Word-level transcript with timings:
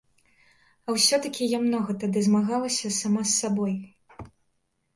А 0.85 0.89
ўсё-такі 0.95 1.49
я 1.51 1.59
многа 1.67 1.91
тады 2.05 2.19
змагалася 2.29 2.93
сама 3.01 3.21
з 3.29 3.37
сабой. 3.39 3.73